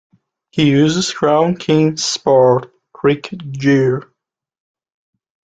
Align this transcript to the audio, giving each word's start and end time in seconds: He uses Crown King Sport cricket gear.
He 0.49 0.71
uses 0.71 1.13
Crown 1.13 1.55
King 1.57 1.95
Sport 1.95 2.73
cricket 2.91 3.51
gear. 3.51 4.11